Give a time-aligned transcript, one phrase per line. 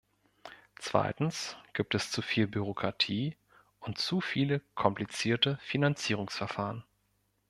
[0.79, 3.37] Zweitens gibt es zuviel Bürokratie
[3.79, 6.83] und zu viele komplizierte Finanzierungsverfahren.